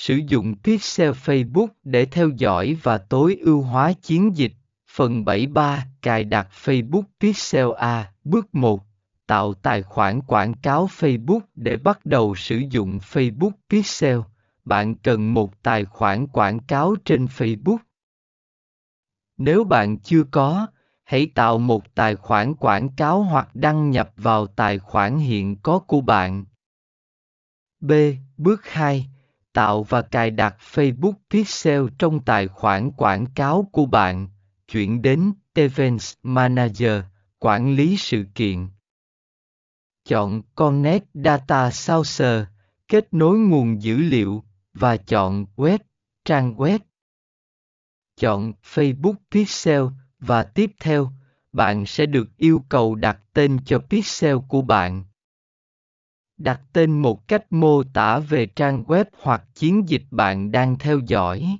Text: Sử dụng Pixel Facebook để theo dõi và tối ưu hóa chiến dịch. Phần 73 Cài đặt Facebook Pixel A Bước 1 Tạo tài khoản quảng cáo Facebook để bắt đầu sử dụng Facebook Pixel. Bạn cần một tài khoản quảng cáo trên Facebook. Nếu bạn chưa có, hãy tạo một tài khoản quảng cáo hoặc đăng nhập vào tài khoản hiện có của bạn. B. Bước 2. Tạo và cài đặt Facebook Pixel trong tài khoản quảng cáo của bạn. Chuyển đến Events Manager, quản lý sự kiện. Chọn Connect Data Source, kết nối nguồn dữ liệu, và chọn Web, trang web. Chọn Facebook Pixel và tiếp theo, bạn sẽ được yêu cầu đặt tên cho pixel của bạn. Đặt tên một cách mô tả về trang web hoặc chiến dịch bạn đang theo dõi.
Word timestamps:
Sử 0.00 0.20
dụng 0.28 0.54
Pixel 0.64 1.10
Facebook 1.10 1.68
để 1.84 2.04
theo 2.04 2.28
dõi 2.28 2.76
và 2.82 2.98
tối 2.98 3.38
ưu 3.40 3.62
hóa 3.62 3.92
chiến 3.92 4.36
dịch. 4.36 4.52
Phần 4.90 5.24
73 5.24 5.86
Cài 6.02 6.24
đặt 6.24 6.48
Facebook 6.64 7.02
Pixel 7.20 7.66
A 7.78 8.12
Bước 8.24 8.54
1 8.54 8.82
Tạo 9.26 9.54
tài 9.54 9.82
khoản 9.82 10.20
quảng 10.20 10.54
cáo 10.62 10.86
Facebook 10.86 11.40
để 11.54 11.76
bắt 11.76 12.06
đầu 12.06 12.34
sử 12.34 12.56
dụng 12.70 12.98
Facebook 12.98 13.50
Pixel. 13.70 14.18
Bạn 14.64 14.94
cần 14.94 15.34
một 15.34 15.62
tài 15.62 15.84
khoản 15.84 16.26
quảng 16.26 16.58
cáo 16.58 16.96
trên 17.04 17.24
Facebook. 17.24 17.78
Nếu 19.36 19.64
bạn 19.64 19.98
chưa 19.98 20.22
có, 20.30 20.66
hãy 21.04 21.30
tạo 21.34 21.58
một 21.58 21.94
tài 21.94 22.16
khoản 22.16 22.54
quảng 22.54 22.88
cáo 22.96 23.22
hoặc 23.22 23.54
đăng 23.54 23.90
nhập 23.90 24.12
vào 24.16 24.46
tài 24.46 24.78
khoản 24.78 25.18
hiện 25.18 25.56
có 25.56 25.78
của 25.78 26.00
bạn. 26.00 26.44
B. 27.80 27.92
Bước 28.36 28.66
2. 28.66 29.10
Tạo 29.52 29.82
và 29.82 30.02
cài 30.02 30.30
đặt 30.30 30.56
Facebook 30.72 31.14
Pixel 31.30 31.84
trong 31.98 32.20
tài 32.20 32.48
khoản 32.48 32.90
quảng 32.90 33.26
cáo 33.26 33.68
của 33.72 33.86
bạn. 33.86 34.28
Chuyển 34.68 35.02
đến 35.02 35.32
Events 35.54 36.14
Manager, 36.22 37.02
quản 37.38 37.74
lý 37.74 37.96
sự 37.96 38.24
kiện. 38.34 38.68
Chọn 40.04 40.42
Connect 40.54 41.06
Data 41.14 41.70
Source, 41.70 42.44
kết 42.88 43.14
nối 43.14 43.38
nguồn 43.38 43.82
dữ 43.82 43.96
liệu, 43.96 44.44
và 44.74 44.96
chọn 44.96 45.46
Web, 45.56 45.78
trang 46.24 46.54
web. 46.56 46.78
Chọn 48.16 48.52
Facebook 48.64 49.14
Pixel 49.30 49.82
và 50.18 50.42
tiếp 50.42 50.70
theo, 50.80 51.10
bạn 51.52 51.86
sẽ 51.86 52.06
được 52.06 52.36
yêu 52.36 52.64
cầu 52.68 52.94
đặt 52.94 53.18
tên 53.32 53.58
cho 53.64 53.78
pixel 53.78 54.36
của 54.48 54.62
bạn. 54.62 55.04
Đặt 56.40 56.60
tên 56.72 56.98
một 56.98 57.28
cách 57.28 57.52
mô 57.52 57.82
tả 57.82 58.18
về 58.18 58.46
trang 58.46 58.84
web 58.84 59.04
hoặc 59.22 59.42
chiến 59.54 59.88
dịch 59.88 60.02
bạn 60.10 60.52
đang 60.52 60.78
theo 60.78 60.98
dõi. 61.06 61.58